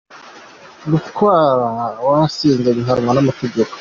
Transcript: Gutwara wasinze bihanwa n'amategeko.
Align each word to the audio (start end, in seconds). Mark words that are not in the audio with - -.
Gutwara 0.91 1.65
wasinze 2.09 2.69
bihanwa 2.77 3.11
n'amategeko. 3.13 3.69